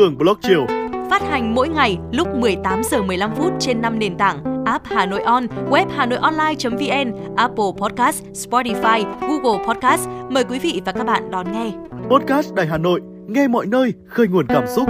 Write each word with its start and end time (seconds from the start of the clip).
Hường 0.00 0.18
Blog 0.18 0.36
chiều. 0.42 0.66
Phát 1.10 1.22
hành 1.22 1.54
mỗi 1.54 1.68
ngày 1.68 1.98
lúc 2.12 2.28
18 2.34 2.82
giờ 2.84 3.02
15 3.02 3.30
phút 3.36 3.52
trên 3.58 3.80
5 3.80 3.98
nền 3.98 4.16
tảng 4.16 4.64
app 4.64 4.84
Hà 4.86 5.06
Nội 5.06 5.20
On, 5.20 5.46
web 5.70 5.86
Hà 5.96 6.06
Nội 6.06 6.18
Online.vn, 6.22 7.36
Apple 7.36 7.64
Podcast, 7.78 8.24
Spotify, 8.24 9.04
Google 9.20 9.64
Podcast. 9.66 10.08
Mời 10.30 10.44
quý 10.44 10.58
vị 10.58 10.82
và 10.84 10.92
các 10.92 11.04
bạn 11.04 11.30
đón 11.30 11.52
nghe. 11.52 11.72
Podcast 12.10 12.54
Đài 12.54 12.66
Hà 12.66 12.78
Nội, 12.78 13.00
nghe 13.26 13.48
mọi 13.48 13.66
nơi, 13.66 13.94
khơi 14.06 14.28
nguồn 14.28 14.46
cảm 14.46 14.64
xúc. 14.66 14.88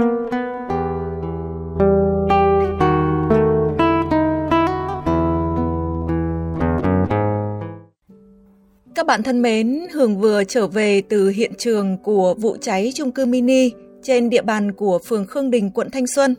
Các 8.95 9.07
bạn 9.07 9.23
thân 9.23 9.41
mến, 9.41 9.79
Hường 9.93 10.19
vừa 10.19 10.43
trở 10.43 10.67
về 10.67 11.01
từ 11.09 11.29
hiện 11.29 11.51
trường 11.57 11.97
của 11.97 12.33
vụ 12.33 12.57
cháy 12.61 12.91
chung 12.95 13.11
cư 13.11 13.25
mini 13.25 13.69
trên 14.03 14.29
địa 14.29 14.41
bàn 14.41 14.71
của 14.71 14.99
phường 15.05 15.25
Khương 15.25 15.51
Đình, 15.51 15.71
quận 15.71 15.89
Thanh 15.91 16.07
Xuân. 16.07 16.35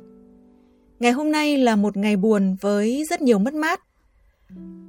Ngày 1.01 1.13
hôm 1.13 1.33
nay 1.33 1.57
là 1.57 1.77
một 1.77 1.97
ngày 1.97 2.17
buồn 2.17 2.57
với 2.61 3.05
rất 3.11 3.23
nhiều 3.23 3.39
mất 3.39 3.55
mát. 3.55 3.81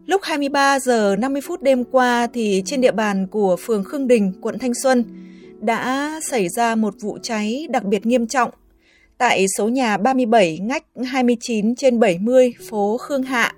Lúc 0.06 0.22
23 0.24 0.80
giờ 0.80 1.16
50 1.20 1.42
phút 1.42 1.62
đêm 1.62 1.84
qua 1.84 2.28
thì 2.34 2.64
trên 2.66 2.82
địa 2.82 2.92
bàn 2.92 3.28
của 3.28 3.56
phường 3.60 3.84
Khương 3.84 4.08
Đình, 4.08 4.34
quận 4.42 4.60
Thanh 4.60 4.74
Xuân 4.74 5.04
đã 5.60 6.20
xảy 6.24 6.50
ra 6.50 6.76
một 6.76 6.94
vụ 7.02 7.18
cháy 7.22 7.68
đặc 7.70 7.84
biệt 7.84 8.06
nghiêm 8.06 8.28
trọng 8.28 8.50
tại 9.18 9.46
số 9.58 9.68
nhà 9.68 9.98
37 9.98 10.60
ngách 10.60 10.84
29 11.06 11.76
trên 11.76 12.00
70 12.00 12.54
phố 12.70 12.98
Khương 12.98 13.24
Hạ. 13.24 13.54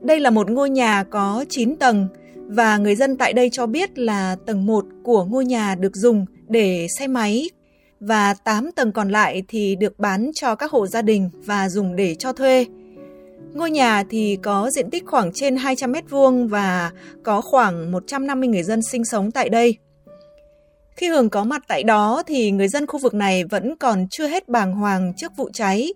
Đây 0.00 0.20
là 0.20 0.30
một 0.30 0.50
ngôi 0.50 0.70
nhà 0.70 1.04
có 1.04 1.44
9 1.48 1.76
tầng 1.76 2.08
và 2.34 2.78
người 2.78 2.94
dân 2.94 3.16
tại 3.16 3.32
đây 3.32 3.50
cho 3.50 3.66
biết 3.66 3.98
là 3.98 4.36
tầng 4.46 4.66
1 4.66 4.84
của 5.02 5.24
ngôi 5.24 5.44
nhà 5.44 5.74
được 5.74 5.96
dùng 5.96 6.26
để 6.48 6.86
xe 6.98 7.06
máy 7.06 7.48
và 8.06 8.34
8 8.34 8.72
tầng 8.72 8.92
còn 8.92 9.08
lại 9.08 9.42
thì 9.48 9.76
được 9.76 9.98
bán 9.98 10.30
cho 10.34 10.54
các 10.54 10.70
hộ 10.70 10.86
gia 10.86 11.02
đình 11.02 11.30
và 11.34 11.68
dùng 11.68 11.96
để 11.96 12.14
cho 12.14 12.32
thuê. 12.32 12.66
Ngôi 13.54 13.70
nhà 13.70 14.04
thì 14.10 14.38
có 14.42 14.70
diện 14.70 14.90
tích 14.90 15.06
khoảng 15.06 15.32
trên 15.32 15.56
200 15.56 15.92
mét 15.92 16.10
vuông 16.10 16.48
và 16.48 16.90
có 17.22 17.40
khoảng 17.40 17.92
150 17.92 18.48
người 18.48 18.62
dân 18.62 18.82
sinh 18.82 19.04
sống 19.04 19.30
tại 19.30 19.48
đây. 19.48 19.76
Khi 20.96 21.08
Hường 21.08 21.30
có 21.30 21.44
mặt 21.44 21.62
tại 21.68 21.82
đó 21.82 22.22
thì 22.26 22.50
người 22.50 22.68
dân 22.68 22.86
khu 22.86 22.98
vực 22.98 23.14
này 23.14 23.44
vẫn 23.44 23.76
còn 23.76 24.06
chưa 24.10 24.26
hết 24.26 24.48
bàng 24.48 24.72
hoàng 24.72 25.12
trước 25.16 25.32
vụ 25.36 25.50
cháy. 25.52 25.94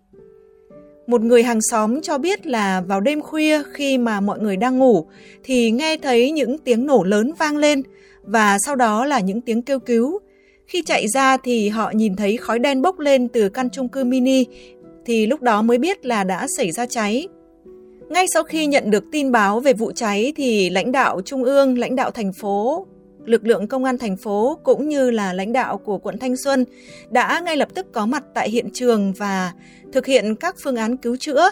Một 1.07 1.21
người 1.21 1.43
hàng 1.43 1.63
xóm 1.71 2.03
cho 2.03 2.19
biết 2.19 2.47
là 2.47 2.81
vào 2.81 3.01
đêm 3.01 3.21
khuya 3.21 3.63
khi 3.73 3.99
mà 3.99 4.21
mọi 4.21 4.39
người 4.39 4.57
đang 4.57 4.79
ngủ 4.79 5.07
thì 5.45 5.71
nghe 5.71 5.97
thấy 5.97 6.31
những 6.31 6.59
tiếng 6.59 6.87
nổ 6.87 7.05
lớn 7.05 7.33
vang 7.39 7.57
lên 7.57 7.83
và 8.23 8.59
sau 8.59 8.77
đó 8.77 9.05
là 9.05 9.21
những 9.21 9.41
tiếng 9.41 9.63
kêu 9.63 9.79
cứu. 9.79 10.19
Khi 10.67 10.83
chạy 10.83 11.09
ra 11.09 11.37
thì 11.37 11.69
họ 11.69 11.93
nhìn 11.95 12.17
thấy 12.17 12.37
khói 12.37 12.59
đen 12.59 12.83
bốc 12.83 12.99
lên 12.99 13.29
từ 13.29 13.49
căn 13.49 13.71
chung 13.71 13.89
cư 13.89 14.05
mini 14.05 14.45
thì 15.05 15.27
lúc 15.27 15.43
đó 15.43 15.63
mới 15.63 15.79
biết 15.79 16.07
là 16.07 16.25
đã 16.25 16.47
xảy 16.49 16.73
ra 16.73 16.87
cháy. 16.87 17.29
Ngay 18.09 18.27
sau 18.35 18.43
khi 18.43 18.67
nhận 18.67 18.91
được 18.91 19.05
tin 19.13 19.33
báo 19.33 19.61
về 19.61 19.73
vụ 19.73 19.93
cháy 19.93 20.33
thì 20.37 20.71
lãnh 20.71 20.93
đạo 20.93 21.21
trung 21.25 21.45
ương, 21.45 21.79
lãnh 21.79 21.97
đạo 21.97 22.11
thành 22.11 22.33
phố, 22.33 22.87
lực 23.25 23.47
lượng 23.47 23.69
công 23.69 23.85
an 23.85 23.99
thành 23.99 24.17
phố 24.17 24.59
cũng 24.65 24.89
như 24.89 25.11
là 25.11 25.33
lãnh 25.33 25.53
đạo 25.53 25.79
của 25.79 25.99
quận 25.99 26.19
Thanh 26.19 26.37
Xuân 26.37 26.65
đã 27.11 27.41
ngay 27.45 27.57
lập 27.57 27.69
tức 27.75 27.87
có 27.93 28.07
mặt 28.07 28.25
tại 28.35 28.51
hiện 28.51 28.69
trường 28.73 29.13
và 29.13 29.53
thực 29.93 30.07
hiện 30.07 30.35
các 30.37 30.57
phương 30.63 30.77
án 30.77 30.97
cứu 30.97 31.17
chữa. 31.17 31.51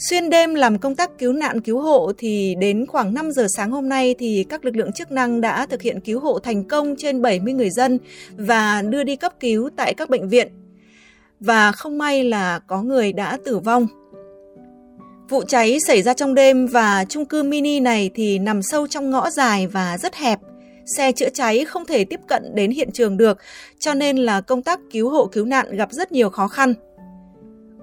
Xuyên 0.00 0.30
đêm 0.30 0.54
làm 0.54 0.78
công 0.78 0.94
tác 0.94 1.18
cứu 1.18 1.32
nạn 1.32 1.60
cứu 1.60 1.80
hộ 1.80 2.12
thì 2.18 2.54
đến 2.58 2.86
khoảng 2.86 3.14
5 3.14 3.32
giờ 3.32 3.46
sáng 3.56 3.70
hôm 3.70 3.88
nay 3.88 4.14
thì 4.18 4.46
các 4.48 4.64
lực 4.64 4.76
lượng 4.76 4.92
chức 4.92 5.12
năng 5.12 5.40
đã 5.40 5.66
thực 5.66 5.82
hiện 5.82 6.00
cứu 6.00 6.20
hộ 6.20 6.38
thành 6.38 6.64
công 6.64 6.96
trên 6.98 7.22
70 7.22 7.52
người 7.52 7.70
dân 7.70 7.98
và 8.36 8.82
đưa 8.82 9.04
đi 9.04 9.16
cấp 9.16 9.32
cứu 9.40 9.70
tại 9.76 9.94
các 9.94 10.10
bệnh 10.10 10.28
viện. 10.28 10.48
Và 11.40 11.72
không 11.72 11.98
may 11.98 12.24
là 12.24 12.58
có 12.58 12.82
người 12.82 13.12
đã 13.12 13.38
tử 13.44 13.58
vong. 13.58 13.86
Vụ 15.28 15.42
cháy 15.48 15.80
xảy 15.80 16.02
ra 16.02 16.14
trong 16.14 16.34
đêm 16.34 16.66
và 16.66 17.04
chung 17.08 17.24
cư 17.24 17.42
mini 17.42 17.80
này 17.80 18.10
thì 18.14 18.38
nằm 18.38 18.62
sâu 18.62 18.86
trong 18.86 19.10
ngõ 19.10 19.30
dài 19.30 19.66
và 19.66 19.98
rất 19.98 20.14
hẹp. 20.14 20.38
Xe 20.96 21.12
chữa 21.12 21.28
cháy 21.28 21.64
không 21.64 21.86
thể 21.86 22.04
tiếp 22.04 22.20
cận 22.28 22.54
đến 22.54 22.70
hiện 22.70 22.90
trường 22.92 23.16
được, 23.16 23.38
cho 23.78 23.94
nên 23.94 24.16
là 24.16 24.40
công 24.40 24.62
tác 24.62 24.80
cứu 24.90 25.10
hộ 25.10 25.26
cứu 25.26 25.44
nạn 25.44 25.76
gặp 25.76 25.92
rất 25.92 26.12
nhiều 26.12 26.30
khó 26.30 26.48
khăn. 26.48 26.74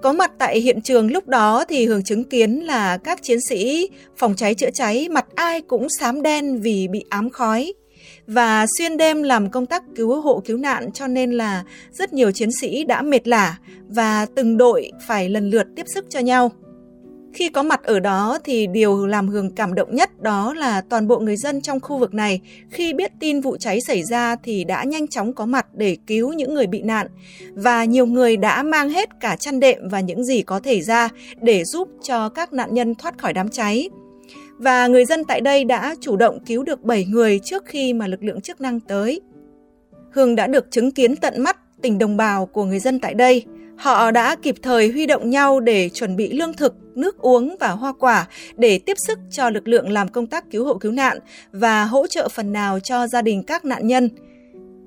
Có 0.02 0.12
mặt 0.12 0.30
tại 0.38 0.60
hiện 0.60 0.80
trường 0.80 1.12
lúc 1.12 1.28
đó 1.28 1.64
thì 1.68 1.86
Hường 1.86 2.04
chứng 2.04 2.24
kiến 2.24 2.56
là 2.56 2.96
các 2.96 3.22
chiến 3.22 3.38
sĩ 3.40 3.88
phòng 4.16 4.34
cháy 4.36 4.54
chữa 4.54 4.70
cháy, 4.74 5.08
mặt 5.10 5.26
ai 5.34 5.60
cũng 5.60 5.88
xám 6.00 6.22
đen 6.22 6.60
vì 6.60 6.88
bị 6.88 7.04
ám 7.08 7.30
khói. 7.30 7.72
Và 8.26 8.66
xuyên 8.78 8.96
đêm 8.96 9.22
làm 9.22 9.50
công 9.50 9.66
tác 9.66 9.82
cứu 9.96 10.20
hộ 10.20 10.42
cứu 10.44 10.58
nạn, 10.58 10.92
cho 10.92 11.06
nên 11.06 11.32
là 11.32 11.64
rất 11.92 12.12
nhiều 12.12 12.30
chiến 12.32 12.52
sĩ 12.60 12.84
đã 12.84 13.02
mệt 13.02 13.28
lả 13.28 13.58
và 13.88 14.26
từng 14.34 14.56
đội 14.56 14.90
phải 15.06 15.28
lần 15.28 15.50
lượt 15.50 15.66
tiếp 15.76 15.86
sức 15.94 16.04
cho 16.08 16.20
nhau. 16.20 16.52
Khi 17.38 17.48
có 17.48 17.62
mặt 17.62 17.82
ở 17.82 18.00
đó 18.00 18.38
thì 18.44 18.66
điều 18.66 19.06
làm 19.06 19.28
Hường 19.28 19.50
cảm 19.50 19.74
động 19.74 19.94
nhất 19.94 20.20
đó 20.20 20.54
là 20.54 20.80
toàn 20.80 21.08
bộ 21.08 21.18
người 21.18 21.36
dân 21.36 21.60
trong 21.60 21.80
khu 21.80 21.98
vực 21.98 22.14
này 22.14 22.40
khi 22.70 22.92
biết 22.92 23.12
tin 23.20 23.40
vụ 23.40 23.56
cháy 23.56 23.80
xảy 23.80 24.02
ra 24.02 24.36
thì 24.36 24.64
đã 24.64 24.84
nhanh 24.84 25.08
chóng 25.08 25.32
có 25.32 25.46
mặt 25.46 25.66
để 25.74 25.96
cứu 26.06 26.32
những 26.32 26.54
người 26.54 26.66
bị 26.66 26.82
nạn 26.82 27.06
và 27.54 27.84
nhiều 27.84 28.06
người 28.06 28.36
đã 28.36 28.62
mang 28.62 28.90
hết 28.90 29.08
cả 29.20 29.36
chăn 29.36 29.60
đệm 29.60 29.88
và 29.88 30.00
những 30.00 30.24
gì 30.24 30.42
có 30.42 30.60
thể 30.60 30.80
ra 30.80 31.08
để 31.40 31.64
giúp 31.64 31.88
cho 32.02 32.28
các 32.28 32.52
nạn 32.52 32.74
nhân 32.74 32.94
thoát 32.94 33.18
khỏi 33.18 33.32
đám 33.32 33.48
cháy. 33.48 33.88
Và 34.56 34.86
người 34.86 35.04
dân 35.04 35.24
tại 35.24 35.40
đây 35.40 35.64
đã 35.64 35.94
chủ 36.00 36.16
động 36.16 36.38
cứu 36.46 36.62
được 36.62 36.82
7 36.82 37.04
người 37.04 37.40
trước 37.44 37.66
khi 37.66 37.92
mà 37.92 38.06
lực 38.06 38.22
lượng 38.22 38.40
chức 38.40 38.60
năng 38.60 38.80
tới. 38.80 39.20
Hương 40.12 40.36
đã 40.36 40.46
được 40.46 40.70
chứng 40.70 40.90
kiến 40.90 41.16
tận 41.16 41.42
mắt 41.42 41.56
tình 41.82 41.98
đồng 41.98 42.16
bào 42.16 42.46
của 42.46 42.64
người 42.64 42.78
dân 42.78 43.00
tại 43.00 43.14
đây– 43.14 43.44
Họ 43.78 44.10
đã 44.10 44.36
kịp 44.42 44.54
thời 44.62 44.88
huy 44.88 45.06
động 45.06 45.30
nhau 45.30 45.60
để 45.60 45.88
chuẩn 45.88 46.16
bị 46.16 46.32
lương 46.32 46.52
thực, 46.52 46.74
nước 46.94 47.18
uống 47.18 47.56
và 47.60 47.68
hoa 47.68 47.92
quả 47.92 48.28
để 48.56 48.78
tiếp 48.78 48.96
sức 49.06 49.18
cho 49.30 49.50
lực 49.50 49.68
lượng 49.68 49.90
làm 49.90 50.08
công 50.08 50.26
tác 50.26 50.50
cứu 50.50 50.64
hộ 50.64 50.74
cứu 50.74 50.92
nạn 50.92 51.18
và 51.52 51.84
hỗ 51.84 52.06
trợ 52.06 52.28
phần 52.28 52.52
nào 52.52 52.80
cho 52.80 53.06
gia 53.06 53.22
đình 53.22 53.42
các 53.42 53.64
nạn 53.64 53.86
nhân. 53.86 54.08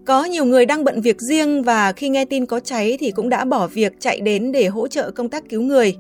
Có 0.06 0.24
nhiều 0.24 0.46
người 0.46 0.66
đang 0.66 0.84
bận 0.84 1.02
việc 1.02 1.22
riêng 1.22 1.64
và 1.64 1.92
khi 1.92 2.10
nghe 2.10 2.26
tin 2.26 2.46
có 2.46 2.60
cháy 2.60 2.98
thì 3.00 3.12
cũng 3.12 3.30
đã 3.30 3.46
bỏ 3.46 3.68
việc 3.68 3.94
chạy 4.00 4.22
đến 4.22 4.52
để 4.52 4.68
hỗ 4.68 4.88
trợ 4.88 5.12
công 5.12 5.30
tác 5.30 5.50
cứu 5.50 5.62
người. 5.62 5.96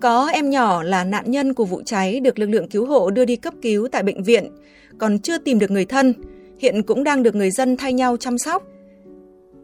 Có 0.00 0.26
em 0.26 0.50
nhỏ 0.50 0.82
là 0.82 1.04
nạn 1.04 1.30
nhân 1.30 1.54
của 1.54 1.64
vụ 1.64 1.82
cháy 1.82 2.20
được 2.20 2.38
lực 2.38 2.50
lượng 2.50 2.68
cứu 2.68 2.86
hộ 2.86 3.10
đưa 3.10 3.24
đi 3.24 3.36
cấp 3.36 3.54
cứu 3.62 3.88
tại 3.88 4.02
bệnh 4.02 4.22
viện, 4.22 4.50
còn 4.98 5.18
chưa 5.18 5.38
tìm 5.38 5.58
được 5.58 5.70
người 5.70 5.84
thân, 5.84 6.14
hiện 6.58 6.82
cũng 6.82 7.04
đang 7.04 7.22
được 7.22 7.34
người 7.34 7.50
dân 7.50 7.76
thay 7.76 7.92
nhau 7.92 8.16
chăm 8.16 8.38
sóc. 8.38 8.62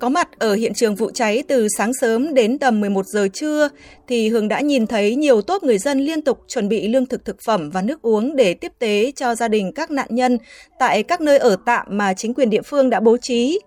Có 0.01 0.09
mặt 0.09 0.29
ở 0.39 0.55
hiện 0.55 0.75
trường 0.75 0.95
vụ 0.95 1.11
cháy 1.11 1.43
từ 1.49 1.69
sáng 1.77 1.95
sớm 1.95 2.35
đến 2.35 2.59
tầm 2.59 2.81
11 2.81 3.07
giờ 3.07 3.29
trưa 3.33 3.69
thì 4.09 4.29
Hường 4.29 4.49
đã 4.49 4.61
nhìn 4.61 4.87
thấy 4.87 5.17
nhiều 5.17 5.43
tốp 5.43 5.63
người 5.63 5.79
dân 5.79 5.99
liên 5.99 6.23
tục 6.23 6.39
chuẩn 6.49 6.69
bị 6.69 6.89
lương 6.89 7.07
thực 7.07 7.25
thực 7.25 7.37
phẩm 7.47 7.71
và 7.71 7.83
nước 7.83 8.03
uống 8.03 8.37
để 8.37 8.55
tiếp 8.55 8.73
tế 8.79 9.13
cho 9.17 9.35
gia 9.35 9.49
đình 9.49 9.73
các 9.73 9.91
nạn 9.91 10.07
nhân 10.11 10.39
tại 10.79 11.03
các 11.03 11.21
nơi 11.21 11.39
ở 11.39 11.57
tạm 11.67 11.87
mà 11.91 12.15
chính 12.15 12.35
quyền 12.35 12.51
địa 12.51 12.63
phương 12.63 12.91
đã 12.91 13.01
bố 13.01 13.17
trí. 13.17 13.61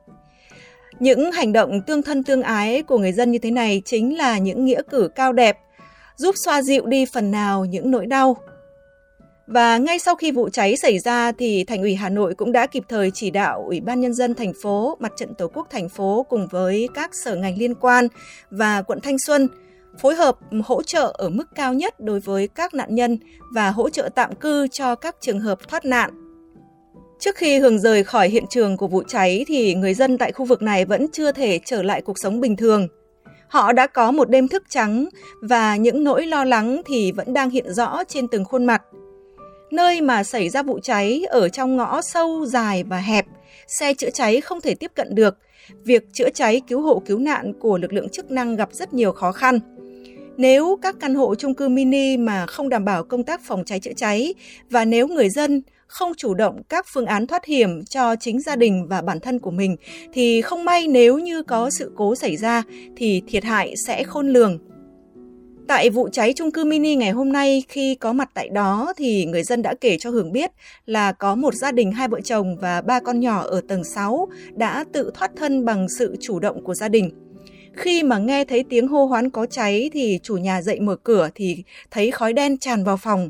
Những 0.99 1.31
hành 1.31 1.53
động 1.53 1.81
tương 1.88 2.01
thân 2.01 2.23
tương 2.23 2.41
ái 2.41 2.83
của 2.83 2.97
người 2.97 3.11
dân 3.11 3.31
như 3.31 3.39
thế 3.39 3.51
này 3.51 3.81
chính 3.85 4.17
là 4.17 4.38
những 4.38 4.66
nghĩa 4.66 4.81
cử 4.89 5.09
cao 5.16 5.33
đẹp, 5.33 5.57
giúp 6.16 6.35
xoa 6.45 6.61
dịu 6.61 6.85
đi 6.85 7.05
phần 7.13 7.31
nào 7.31 7.66
những 7.66 7.91
nỗi 7.91 8.05
đau, 8.05 8.38
và 9.47 9.77
ngay 9.77 9.99
sau 9.99 10.15
khi 10.15 10.31
vụ 10.31 10.49
cháy 10.49 10.77
xảy 10.77 10.99
ra 10.99 11.31
thì 11.31 11.63
Thành 11.63 11.81
ủy 11.81 11.95
Hà 11.95 12.09
Nội 12.09 12.35
cũng 12.35 12.51
đã 12.51 12.67
kịp 12.67 12.83
thời 12.89 13.11
chỉ 13.11 13.31
đạo 13.31 13.63
Ủy 13.67 13.79
ban 13.79 14.01
nhân 14.01 14.13
dân 14.13 14.33
thành 14.33 14.53
phố, 14.61 14.97
Mặt 14.99 15.11
trận 15.17 15.33
Tổ 15.33 15.47
quốc 15.47 15.67
thành 15.69 15.89
phố 15.89 16.25
cùng 16.29 16.47
với 16.51 16.89
các 16.93 17.15
sở 17.15 17.35
ngành 17.35 17.57
liên 17.57 17.75
quan 17.75 18.07
và 18.51 18.81
quận 18.81 18.99
Thanh 19.03 19.19
Xuân 19.19 19.47
phối 19.99 20.15
hợp 20.15 20.37
hỗ 20.63 20.83
trợ 20.83 21.15
ở 21.17 21.29
mức 21.29 21.43
cao 21.55 21.73
nhất 21.73 21.99
đối 21.99 22.19
với 22.19 22.47
các 22.47 22.73
nạn 22.73 22.95
nhân 22.95 23.17
và 23.53 23.71
hỗ 23.71 23.89
trợ 23.89 24.09
tạm 24.15 24.35
cư 24.35 24.67
cho 24.67 24.95
các 24.95 25.15
trường 25.21 25.39
hợp 25.39 25.59
thoát 25.67 25.85
nạn. 25.85 26.11
Trước 27.19 27.35
khi 27.35 27.59
Hường 27.59 27.79
rời 27.79 28.03
khỏi 28.03 28.29
hiện 28.29 28.43
trường 28.49 28.78
của 28.78 28.87
vụ 28.87 29.03
cháy 29.07 29.46
thì 29.47 29.75
người 29.75 29.93
dân 29.93 30.17
tại 30.17 30.31
khu 30.31 30.46
vực 30.46 30.61
này 30.61 30.85
vẫn 30.85 31.07
chưa 31.11 31.31
thể 31.31 31.59
trở 31.66 31.84
lại 31.84 32.01
cuộc 32.01 32.19
sống 32.19 32.41
bình 32.41 32.55
thường. 32.55 32.87
Họ 33.47 33.73
đã 33.73 33.87
có 33.87 34.11
một 34.11 34.29
đêm 34.29 34.47
thức 34.47 34.63
trắng 34.69 35.09
và 35.41 35.75
những 35.75 36.03
nỗi 36.03 36.25
lo 36.25 36.43
lắng 36.43 36.81
thì 36.85 37.11
vẫn 37.11 37.34
đang 37.34 37.49
hiện 37.49 37.73
rõ 37.73 38.03
trên 38.07 38.28
từng 38.28 38.46
khuôn 38.46 38.66
mặt– 38.66 38.81
nơi 39.73 40.02
mà 40.02 40.23
xảy 40.23 40.49
ra 40.49 40.64
vụ 40.64 40.79
cháy 40.79 41.23
ở 41.29 41.49
trong 41.49 41.78
ngõ 41.78 42.02
sâu, 42.02 42.46
dài 42.46 42.84
và 42.84 42.97
hẹp, 42.97 43.25
xe 43.67 43.93
chữa 43.93 44.09
cháy 44.09 44.41
không 44.41 44.61
thể 44.61 44.75
tiếp 44.75 44.91
cận 44.96 45.16
được. 45.16 45.37
Việc 45.85 46.14
chữa 46.14 46.29
cháy 46.29 46.61
cứu 46.67 46.81
hộ 46.81 47.02
cứu 47.05 47.20
nạn 47.20 47.53
của 47.59 47.78
lực 47.78 47.93
lượng 47.93 48.09
chức 48.09 48.31
năng 48.31 48.55
gặp 48.55 48.70
rất 48.72 48.93
nhiều 48.93 49.11
khó 49.11 49.31
khăn. 49.31 49.59
Nếu 50.37 50.78
các 50.81 50.96
căn 50.99 51.16
hộ 51.16 51.35
chung 51.35 51.53
cư 51.53 51.70
mini 51.70 52.17
mà 52.17 52.46
không 52.46 52.70
đảm 52.70 52.85
bảo 52.85 53.03
công 53.03 53.23
tác 53.23 53.41
phòng 53.43 53.64
cháy 53.66 53.79
chữa 53.79 53.93
cháy 53.97 54.34
và 54.70 54.85
nếu 54.85 55.08
người 55.08 55.29
dân 55.29 55.61
không 55.87 56.11
chủ 56.17 56.34
động 56.34 56.61
các 56.70 56.85
phương 56.93 57.05
án 57.05 57.28
thoát 57.28 57.46
hiểm 57.46 57.85
cho 57.85 58.16
chính 58.16 58.41
gia 58.41 58.55
đình 58.55 58.87
và 58.87 59.02
bản 59.02 59.20
thân 59.20 59.40
của 59.40 59.52
mình 59.52 59.75
thì 60.14 60.41
không 60.41 60.66
may 60.66 60.87
nếu 60.87 61.17
như 61.17 61.43
có 61.43 61.70
sự 61.70 61.91
cố 61.96 62.16
xảy 62.16 62.37
ra 62.37 62.64
thì 62.96 63.22
thiệt 63.28 63.43
hại 63.43 63.73
sẽ 63.87 64.03
khôn 64.03 64.28
lường. 64.28 64.72
Tại 65.67 65.89
vụ 65.89 66.09
cháy 66.09 66.33
chung 66.33 66.51
cư 66.51 66.65
mini 66.65 66.95
ngày 66.95 67.11
hôm 67.11 67.31
nay 67.31 67.63
khi 67.67 67.95
có 67.95 68.13
mặt 68.13 68.29
tại 68.33 68.49
đó 68.49 68.93
thì 68.97 69.25
người 69.25 69.43
dân 69.43 69.61
đã 69.61 69.73
kể 69.81 69.97
cho 69.99 70.09
Hường 70.09 70.31
biết 70.31 70.51
là 70.85 71.11
có 71.11 71.35
một 71.35 71.53
gia 71.53 71.71
đình 71.71 71.91
hai 71.91 72.07
vợ 72.07 72.21
chồng 72.21 72.57
và 72.57 72.81
ba 72.81 72.99
con 72.99 73.19
nhỏ 73.19 73.43
ở 73.43 73.61
tầng 73.67 73.83
6 73.83 74.27
đã 74.53 74.85
tự 74.93 75.11
thoát 75.13 75.31
thân 75.35 75.65
bằng 75.65 75.89
sự 75.89 76.15
chủ 76.21 76.39
động 76.39 76.63
của 76.63 76.73
gia 76.73 76.89
đình. 76.89 77.11
Khi 77.73 78.03
mà 78.03 78.17
nghe 78.17 78.45
thấy 78.45 78.63
tiếng 78.69 78.87
hô 78.87 79.05
hoán 79.05 79.29
có 79.29 79.45
cháy 79.45 79.89
thì 79.93 80.19
chủ 80.23 80.37
nhà 80.37 80.61
dậy 80.61 80.79
mở 80.79 80.95
cửa 80.95 81.29
thì 81.35 81.63
thấy 81.91 82.11
khói 82.11 82.33
đen 82.33 82.57
tràn 82.57 82.83
vào 82.83 82.97
phòng. 82.97 83.29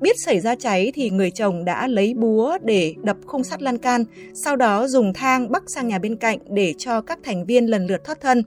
Biết 0.00 0.16
xảy 0.18 0.40
ra 0.40 0.54
cháy 0.54 0.92
thì 0.94 1.10
người 1.10 1.30
chồng 1.30 1.64
đã 1.64 1.86
lấy 1.86 2.14
búa 2.14 2.58
để 2.62 2.94
đập 3.02 3.16
khung 3.26 3.44
sắt 3.44 3.62
lan 3.62 3.78
can, 3.78 4.04
sau 4.34 4.56
đó 4.56 4.86
dùng 4.88 5.12
thang 5.14 5.52
bắc 5.52 5.62
sang 5.66 5.88
nhà 5.88 5.98
bên 5.98 6.16
cạnh 6.16 6.38
để 6.48 6.74
cho 6.78 7.00
các 7.00 7.18
thành 7.24 7.46
viên 7.46 7.66
lần 7.66 7.86
lượt 7.86 8.04
thoát 8.04 8.20
thân. 8.20 8.42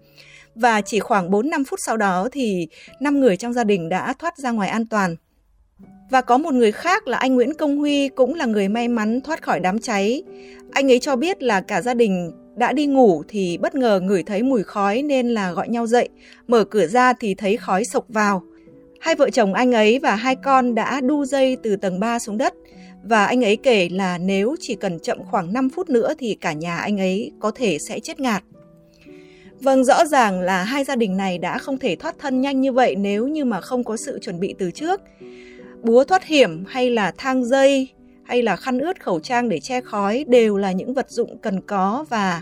Và 0.60 0.82
chỉ 0.82 1.00
khoảng 1.00 1.30
4-5 1.30 1.64
phút 1.68 1.80
sau 1.80 1.98
đó 1.98 2.30
thì 2.32 2.68
5 3.00 3.20
người 3.20 3.38
trong 3.38 3.54
gia 3.54 3.64
đình 3.64 3.90
đã 3.90 4.14
thoát 4.20 4.38
ra 4.38 4.52
ngoài 4.52 4.70
an 4.70 4.86
toàn. 4.86 5.16
Và 6.10 6.22
có 6.22 6.38
một 6.38 6.54
người 6.54 6.72
khác 6.72 7.08
là 7.08 7.18
anh 7.18 7.36
Nguyễn 7.36 7.54
Công 7.54 7.78
Huy 7.78 8.10
cũng 8.10 8.34
là 8.34 8.46
người 8.46 8.70
may 8.70 8.88
mắn 8.88 9.22
thoát 9.22 9.44
khỏi 9.44 9.60
đám 9.60 9.80
cháy. 9.80 10.24
Anh 10.72 10.92
ấy 10.92 11.00
cho 11.00 11.16
biết 11.16 11.44
là 11.44 11.62
cả 11.62 11.82
gia 11.82 11.94
đình 11.94 12.32
đã 12.56 12.74
đi 12.74 12.86
ngủ 12.86 13.24
thì 13.28 13.58
bất 13.58 13.76
ngờ 13.76 14.00
ngửi 14.04 14.24
thấy 14.24 14.44
mùi 14.44 14.64
khói 14.64 15.02
nên 15.02 15.28
là 15.28 15.52
gọi 15.52 15.70
nhau 15.70 15.88
dậy. 15.88 16.10
Mở 16.48 16.64
cửa 16.64 16.88
ra 16.88 17.14
thì 17.14 17.36
thấy 17.36 17.58
khói 17.58 17.84
sộc 17.86 18.06
vào. 18.10 18.44
Hai 19.00 19.16
vợ 19.16 19.30
chồng 19.30 19.54
anh 19.54 19.72
ấy 19.72 20.00
và 20.00 20.16
hai 20.16 20.36
con 20.36 20.76
đã 20.76 21.02
đu 21.02 21.26
dây 21.26 21.58
từ 21.64 21.76
tầng 21.76 22.00
3 22.00 22.20
xuống 22.20 22.38
đất. 22.38 22.54
Và 23.04 23.26
anh 23.26 23.46
ấy 23.46 23.58
kể 23.58 23.90
là 23.92 24.18
nếu 24.18 24.56
chỉ 24.60 24.76
cần 24.76 25.00
chậm 25.00 25.18
khoảng 25.32 25.54
5 25.54 25.70
phút 25.70 25.90
nữa 25.90 26.14
thì 26.20 26.38
cả 26.42 26.54
nhà 26.54 26.78
anh 26.78 26.98
ấy 26.98 27.32
có 27.40 27.52
thể 27.52 27.80
sẽ 27.80 28.00
chết 28.00 28.20
ngạt. 28.20 28.44
Vâng, 29.62 29.84
rõ 29.84 30.06
ràng 30.06 30.42
là 30.42 30.64
hai 30.64 30.84
gia 30.84 30.96
đình 30.96 31.18
này 31.18 31.38
đã 31.38 31.58
không 31.58 31.78
thể 31.78 31.96
thoát 31.96 32.16
thân 32.20 32.42
nhanh 32.42 32.62
như 32.62 32.72
vậy 32.72 32.96
nếu 32.96 33.28
như 33.28 33.46
mà 33.46 33.62
không 33.62 33.84
có 33.84 33.98
sự 33.98 34.20
chuẩn 34.20 34.40
bị 34.40 34.56
từ 34.60 34.72
trước. 34.72 35.02
Búa 35.82 36.04
thoát 36.04 36.26
hiểm 36.26 36.64
hay 36.68 36.90
là 36.90 37.12
thang 37.18 37.46
dây 37.46 37.88
hay 38.24 38.42
là 38.42 38.56
khăn 38.56 38.80
ướt 38.80 39.04
khẩu 39.04 39.20
trang 39.20 39.50
để 39.50 39.60
che 39.60 39.82
khói 39.82 40.26
đều 40.28 40.58
là 40.58 40.72
những 40.72 40.94
vật 40.94 41.10
dụng 41.12 41.38
cần 41.38 41.62
có 41.62 42.06
và 42.10 42.42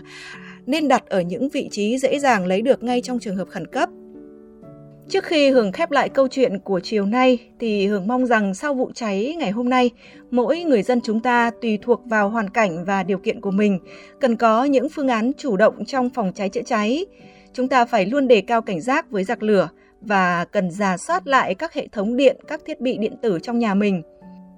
nên 0.66 0.88
đặt 0.88 1.06
ở 1.06 1.20
những 1.20 1.48
vị 1.48 1.68
trí 1.70 1.98
dễ 1.98 2.18
dàng 2.18 2.46
lấy 2.46 2.62
được 2.62 2.82
ngay 2.82 3.00
trong 3.00 3.18
trường 3.18 3.36
hợp 3.36 3.48
khẩn 3.48 3.66
cấp. 3.66 3.88
Trước 5.08 5.24
khi 5.24 5.50
Hường 5.50 5.72
khép 5.72 5.90
lại 5.90 6.08
câu 6.08 6.28
chuyện 6.28 6.58
của 6.58 6.80
chiều 6.80 7.06
nay 7.06 7.38
thì 7.60 7.86
Hường 7.86 8.06
mong 8.06 8.26
rằng 8.26 8.54
sau 8.54 8.74
vụ 8.74 8.90
cháy 8.94 9.34
ngày 9.38 9.50
hôm 9.50 9.68
nay, 9.68 9.90
mỗi 10.30 10.60
người 10.60 10.82
dân 10.82 11.00
chúng 11.04 11.20
ta 11.20 11.50
tùy 11.62 11.78
thuộc 11.82 12.02
vào 12.04 12.28
hoàn 12.28 12.50
cảnh 12.50 12.84
và 12.84 13.02
điều 13.02 13.18
kiện 13.18 13.40
của 13.40 13.50
mình, 13.50 13.78
cần 14.20 14.36
có 14.36 14.64
những 14.64 14.88
phương 14.88 15.08
án 15.08 15.32
chủ 15.38 15.56
động 15.56 15.84
trong 15.84 16.10
phòng 16.10 16.32
cháy 16.34 16.48
chữa 16.48 16.62
cháy. 16.62 17.06
Chúng 17.52 17.68
ta 17.68 17.84
phải 17.84 18.06
luôn 18.06 18.28
đề 18.28 18.40
cao 18.40 18.62
cảnh 18.62 18.80
giác 18.80 19.10
với 19.10 19.24
giặc 19.24 19.42
lửa 19.42 19.68
và 20.00 20.44
cần 20.44 20.70
giả 20.70 20.96
soát 20.96 21.26
lại 21.26 21.54
các 21.54 21.74
hệ 21.74 21.88
thống 21.92 22.16
điện, 22.16 22.36
các 22.46 22.60
thiết 22.66 22.80
bị 22.80 22.98
điện 22.98 23.14
tử 23.22 23.38
trong 23.42 23.58
nhà 23.58 23.74
mình– 23.74 24.02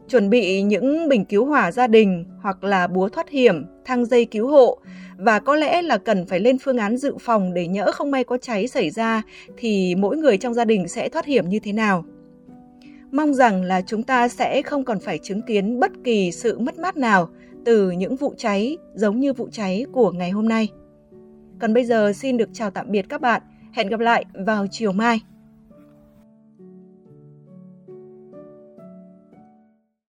chuẩn 0.09 0.31
bị 0.31 0.63
những 0.63 1.09
bình 1.09 1.25
cứu 1.25 1.45
hỏa 1.45 1.73
gia 1.73 1.87
đình 1.87 2.25
hoặc 2.43 2.65
là 2.65 2.87
búa 2.87 3.09
thoát 3.09 3.29
hiểm, 3.29 3.67
thang 3.85 4.05
dây 4.05 4.25
cứu 4.25 4.49
hộ 4.49 4.79
và 5.19 5.39
có 5.39 5.55
lẽ 5.55 5.83
là 5.83 5.99
cần 5.99 6.27
phải 6.27 6.41
lên 6.41 6.59
phương 6.59 6.79
án 6.79 6.97
dự 6.97 7.15
phòng 7.21 7.55
để 7.55 7.67
nhỡ 7.67 7.93
không 7.93 8.11
may 8.11 8.25
có 8.25 8.39
cháy 8.39 8.69
xảy 8.69 8.91
ra, 8.91 9.23
thì 9.57 9.95
mỗi 9.95 10.17
người 10.17 10.39
trong 10.39 10.55
gia 10.55 10.65
đình 10.65 10.89
sẽ 10.89 11.09
thoát 11.09 11.25
hiểm 11.25 11.49
như 11.49 11.59
thế 11.59 11.73
nào. 11.73 12.05
Mong 13.13 13.35
rằng 13.35 13.63
là 13.63 13.81
chúng 13.81 14.03
ta 14.03 14.29
sẽ 14.29 14.63
không 14.63 14.85
còn 14.85 15.01
phải 15.01 15.19
chứng 15.19 15.43
kiến 15.43 15.81
bất 15.81 15.93
kỳ 16.05 16.33
sự 16.33 16.59
mất 16.59 16.79
mát 16.79 16.97
nào 16.97 17.29
từ 17.65 17.91
những 17.91 18.17
vụ 18.17 18.35
cháy 18.37 18.77
giống 18.95 19.21
như 19.21 19.33
vụ 19.33 19.49
cháy 19.53 19.87
của 19.93 20.13
ngày 20.13 20.31
hôm 20.31 20.49
nay. 20.49 20.69
Còn 21.61 21.75
bây 21.75 21.85
giờ 21.85 22.13
xin 22.13 22.37
được 22.37 22.49
chào 22.53 22.71
tạm 22.71 22.87
biệt 22.91 23.07
các 23.09 23.21
bạn. 23.21 23.43
Hẹn 23.73 23.89
gặp 23.89 24.01
lại 24.01 24.25
vào 24.47 24.67
chiều 24.71 24.93
mai. 24.93 25.21